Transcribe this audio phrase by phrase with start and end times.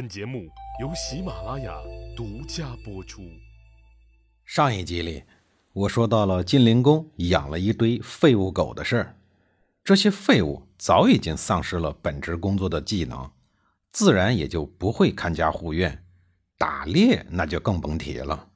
[0.00, 0.48] 本节目
[0.80, 1.76] 由喜马拉雅
[2.16, 3.20] 独家播出。
[4.46, 5.24] 上一集里，
[5.74, 9.16] 我说到了晋灵公养了一堆废物狗的事儿。
[9.84, 13.30] 这些废物早已经丧失了本职工作的技能，
[13.92, 16.02] 自然也就不会看家护院。
[16.56, 18.48] 打猎那就更甭提了。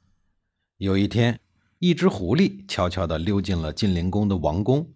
[0.79, 1.39] 有一天，
[1.79, 4.95] 一只狐狸悄悄地溜进了晋灵公的王宫，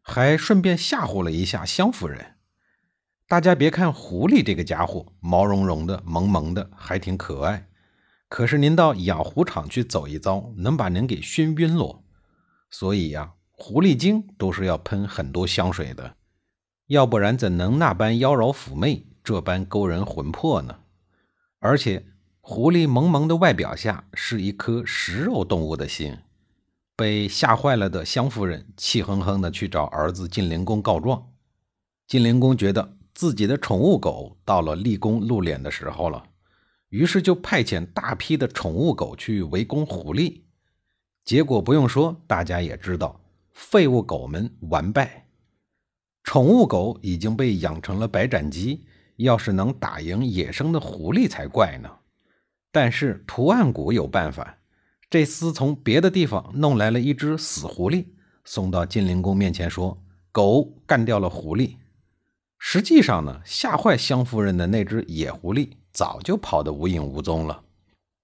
[0.00, 2.36] 还顺便吓唬了一下湘夫人。
[3.30, 7.68] 大家别看狐狸这个家伙毛茸茸的、萌萌的，还挺可爱。
[8.28, 12.02] 可是您到养狐场去走一遭，能把您给熏晕喽。
[12.72, 16.16] 所以呀，狐狸精都是要喷很多香水的，
[16.88, 20.80] 要不然怎能那般妖娆妩媚，这般勾人魂魄呢？
[21.60, 22.06] 而且，
[22.40, 26.18] 狐狸萌萌的外表下是一颗食肉动物的心。
[26.96, 31.28] 被吓坏了的湘夫人气哼哼的去找儿子晋灵公告状。
[32.08, 32.96] 晋灵公觉得。
[33.20, 36.24] 自己的宠物狗到了立功露脸的时候了，
[36.88, 40.40] 于是就派遣大批的宠物狗去围攻狐狸。
[41.22, 43.20] 结果不用说，大家也知道，
[43.52, 45.26] 废物狗们完败。
[46.24, 51.90] 宠物狗已经被养成了白斩鸡，要是能打赢野生的狐狸才怪呢。
[52.72, 54.56] 但是图案谷有办法，
[55.10, 58.06] 这厮从别的地方弄来了一只死狐狸，
[58.46, 61.74] 送到晋灵公面前说：“狗干掉了狐狸。”
[62.62, 67.62] 实际上呢，吓坏湘夫人的那只野狐狸早就跑得无影无踪了。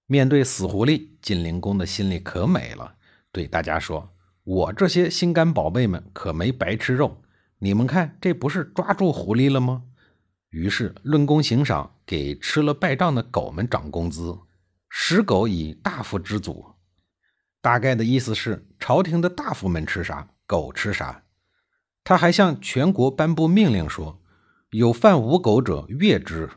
[0.05, 2.93] 面对死狐狸，晋灵公的心里可美了，
[3.31, 4.11] 对大家说
[4.45, 7.21] ：“我这些心肝宝贝们可没白吃肉，
[7.57, 9.83] 你们看，这不是抓住狐狸了吗？”
[10.51, 14.37] 于是论功行赏，给吃了败仗的狗们涨工资，
[14.87, 16.63] 食狗以大夫之祖。
[17.59, 21.23] 大概的意思是，朝廷的大夫们吃啥，狗吃啥。
[22.03, 24.21] 他还向全国颁布命令说。
[24.71, 26.49] 有犯无狗者，越之。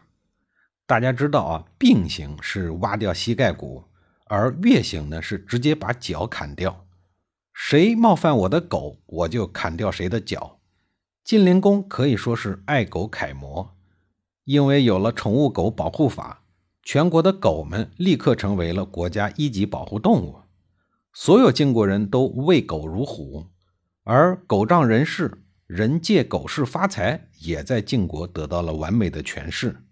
[0.85, 3.85] 大家知道啊，并行是挖掉膝盖骨，
[4.27, 6.89] 而越行呢是直接把脚砍掉。
[7.53, 10.59] 谁冒犯我的狗，我就砍掉谁的脚。
[11.23, 13.77] 晋灵公可以说是爱狗楷模，
[14.43, 16.43] 因为有了宠物狗保护法，
[16.83, 20.41] 全国的狗们立刻成为了国家一级保护动物，
[21.13, 23.47] 所有晋国人都畏狗如虎，
[24.03, 25.45] 而狗仗人势。
[25.73, 29.85] 人借狗市发财，也在晋国得到了完美的诠释。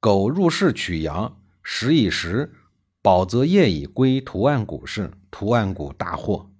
[0.00, 2.52] 狗入室取羊，食以食，
[3.00, 6.50] 饱则夜以归图案谷氏，图案谷大获。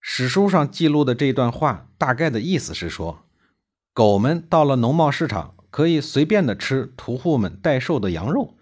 [0.00, 3.26] 史书上记录的这段话，大概的意思是说，
[3.94, 8.56] 狗们到了农贸市场，可以随便的吃屠户们待售的羊肉。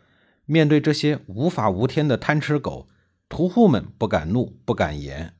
[0.44, 2.86] 面对这些无法无天的贪吃狗，
[3.30, 5.32] 屠户们不敢怒，不敢言。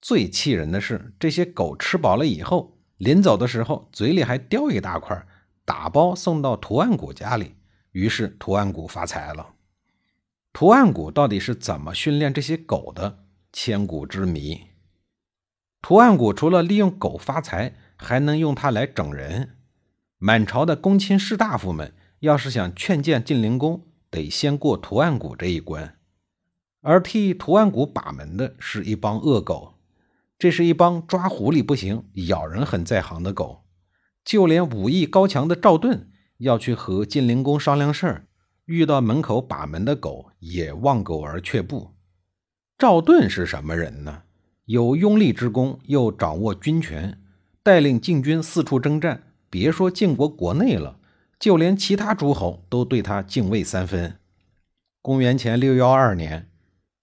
[0.00, 2.77] 最气人的是，这些狗吃饱了以后。
[2.98, 5.26] 临走的时候，嘴里还叼一大块，
[5.64, 7.54] 打包送到图案谷家里。
[7.92, 9.54] 于是图案谷发财了。
[10.52, 13.24] 图案谷到底是怎么训练这些狗的？
[13.52, 14.62] 千古之谜。
[15.80, 19.56] 图案谷除了利用狗发财，还能用它来整人。
[20.18, 25.96] 满朝的公卿士大夫们要是想劝谏晋灵公，得先过图案谷这一关。
[26.80, 29.77] 而替图案谷把门的是一帮恶狗。
[30.38, 33.64] 这是一帮抓狐狸不行、咬人很在行的狗，
[34.24, 38.26] 就连武艺高强的赵盾要去和晋灵公商量事儿，
[38.66, 41.94] 遇到门口把门的狗也望狗而却步。
[42.78, 44.22] 赵盾是什么人呢？
[44.66, 47.20] 有拥立之功，又掌握军权，
[47.64, 49.24] 带领晋军四处征战。
[49.50, 51.00] 别说晋国国内了，
[51.40, 54.20] 就连其他诸侯都对他敬畏三分。
[55.02, 56.48] 公元前六幺二年。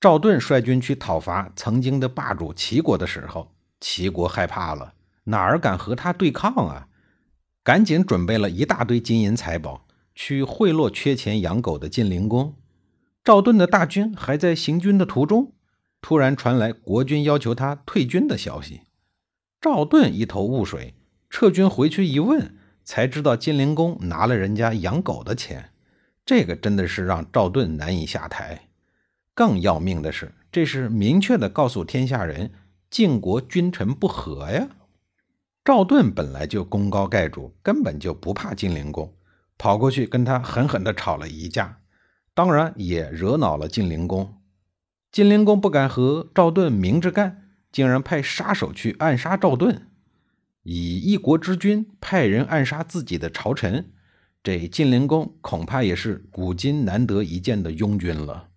[0.06, 4.94] 赵盾率军去讨伐曾经的霸主齐国的时候，齐国害怕了，
[5.24, 6.90] 哪儿敢和他对抗啊？
[7.64, 12.54] 赶紧准备了一大堆金银财宝，去贿赂缺钱养狗的晋灵公。
[13.24, 15.54] 赵盾的大军还在行军的途中，
[16.02, 18.82] 突然传来国君要求他退军的消息。
[19.60, 20.94] 赵盾一头雾水，
[21.32, 25.72] 撤军回去一问，才知道晋灵公拿了人家养狗的钱。
[26.24, 28.68] 这个真的是让赵盾难以下台。
[29.36, 32.52] 更要命的是，这是明确的告诉天下人，
[32.90, 34.70] 晋国君臣不和呀。
[35.66, 39.14] 赵盾本来就功高盖主，根本就不怕晋灵公，
[39.58, 41.80] 跑过去跟他狠狠地吵了一架，
[42.34, 44.38] 当然也惹恼了晋灵公。
[45.12, 49.88] 晋灵公不敢和赵盾明着干，竟然派杀手去暗杀赵盾，
[50.64, 53.92] 以一国之君派人暗杀自己的朝臣，
[54.42, 58.50] 这晋灵公恐怕也是古今难得一见的庸君了。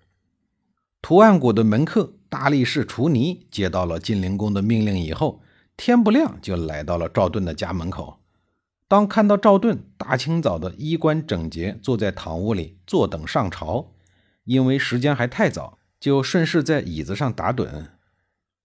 [1.00, 5.40] 图案谷的门客大力士楚尼接到了晋灵公的命令以后，
[5.76, 8.18] 天不亮就来到了赵盾的家门口。
[8.88, 13.92] 当看到赵盾大清早的衣冠整洁，坐在堂屋里坐等上朝，
[14.44, 17.88] 因为时间还太早，就顺势在椅子上打盹。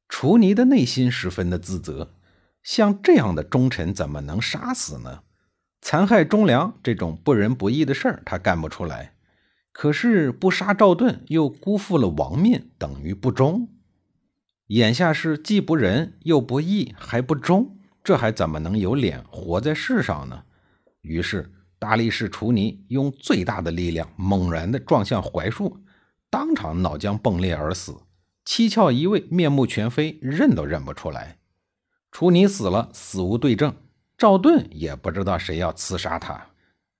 [0.10, 2.14] 楚尼的内心十分的自责，
[2.64, 5.24] 像这样的忠臣怎么能杀死呢？
[5.82, 9.14] 残害忠良这种不仁不义的事儿，他干不出来。
[9.74, 13.68] 可是不杀赵盾，又辜负了王命，等于不忠。
[14.68, 17.78] 眼下是既不仁又不义，还不忠。
[18.04, 20.44] 这还怎么能有脸活在世上呢？
[21.02, 25.84] 于是大力士楚尼用最大的力量猛然地撞向槐树，
[26.30, 27.96] 当场脑浆迸裂而死。
[28.46, 31.40] 七窍一位面目全非，认都认不出来。
[32.12, 33.74] 楚尼死了，死无对证。
[34.18, 36.50] 赵盾也不知道谁要刺杀他。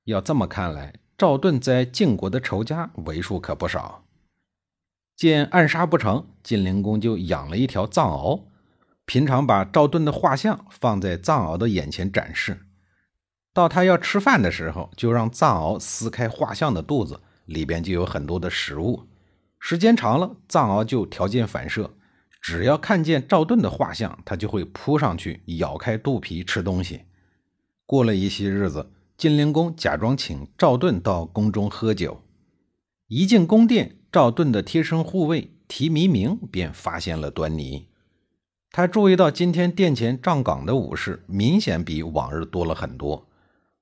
[0.06, 4.04] 要这么看来，赵盾在晋国的仇家为数可不少。
[5.16, 8.44] 见暗杀不成，晋灵公就养了一条藏獒。
[9.06, 12.66] 平常把赵盾的画像放在藏獒的眼前展示，
[13.54, 19.08] 到他要吃饭的时候，就让藏獒撕开画像的肚子，里边就有很多的食物。
[19.60, 21.92] 时间长了，藏獒就条件反射，
[22.42, 27.04] 只要看见赵盾的画像，它就会扑上去咬开肚皮吃东西。
[27.86, 32.24] 过了一些日子，晋灵公假装请赵盾到宫中喝酒，
[33.08, 37.88] 一进宫殿，赵盾的贴身护卫提弥明便发现了端倪。
[38.72, 43.30] 他注意到今天殿前站岗的武士明显比往日多了很多，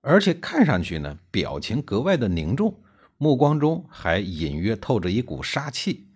[0.02, 2.80] 而且看上去呢，表情格外的凝重，
[3.18, 6.08] 目光中还隐约透着一股杀气。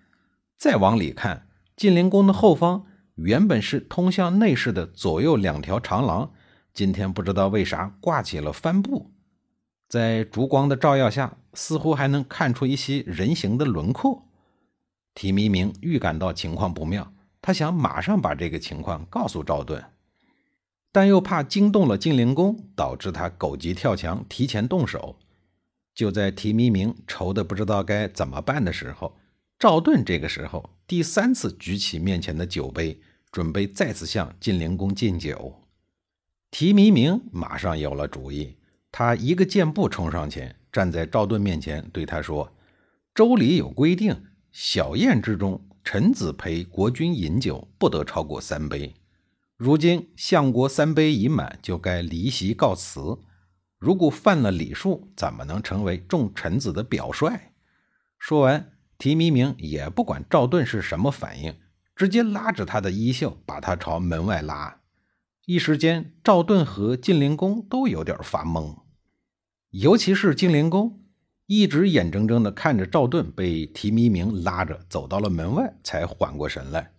[0.58, 1.48] 再往里看，
[1.78, 2.86] 晋灵宫的后方
[3.16, 6.34] 原本是通向内室的左右两条长廊，
[6.76, 9.10] 今天不知道为啥挂起了帆布，
[9.88, 14.28] 在烛光的照耀下，似乎还能看出一些人形的轮廓。
[15.14, 17.14] 提弥明预感到情况不妙。
[17.42, 19.86] 他想马上把这个情况告诉赵盾，
[20.92, 25.18] 但又怕惊动了晋灵公，导致他狗急跳墙，提前动手。
[25.94, 29.16] 就在提弥明愁得不知道该怎么办的时候，
[29.58, 33.00] 赵盾这个时候第三次举起面前的酒杯，
[33.32, 35.62] 准备再次向晋灵公敬酒。
[36.58, 38.56] 提弥明马上有了主意，
[38.90, 42.50] 他一个箭步冲上前，站在赵盾面前，对他说
[43.14, 44.24] ：“周礼有规定，
[44.54, 48.96] 小宴之中。”臣子陪国君饮酒，不得超过三杯。
[49.58, 53.20] 如今相国三杯已满，就该离席告辞。
[53.78, 57.38] 如果犯了礼数，怎么能成为众臣子的表率？
[58.18, 61.54] 说完，提弥明也不管赵盾是什么反应，
[61.98, 64.80] 直接拉着他的衣袖，把他朝门外拉。
[65.46, 68.80] 一时间，赵盾和晋灵公都有点发懵，
[69.70, 71.00] 尤其是晋灵公。
[71.46, 76.92] 一直眼睁睁地看着赵盾被提弥明拉着走到了门外，才缓过神来。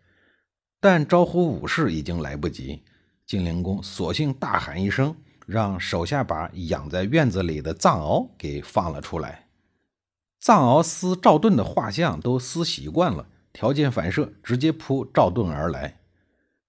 [0.79, 2.85] 但招呼武士已经来不及，
[3.27, 9.49] 晋灵公索性大喊一声，让手下把养在院子里的藏獒给放了出来。
[10.39, 15.99] 藏獒撕赵盾的画像都撕习惯了，条件反射直接扑赵盾而来。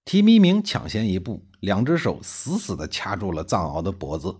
[0.08, 4.34] 提弥明抢先一步，两只手死死地掐住了藏獒的脖子。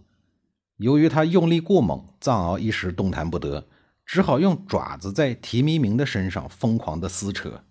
[0.79, 3.69] 由于他用力过猛，藏獒一时动弹不得，
[4.06, 7.62] 只好用爪子在提弥明的身上疯狂地撕扯，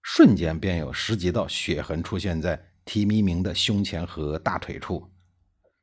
[0.00, 5.10] 瞬间便有十几道血痕出现在提弥明的胸前和大腿处。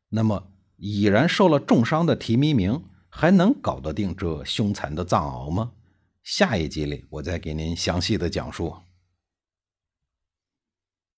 [0.07, 0.47] 那么，
[0.77, 5.73] 已然受了重伤的提弥明还能搞得定这凶残的藏獒吗？
[6.23, 8.73] 下一集里，我再给您详细的讲述。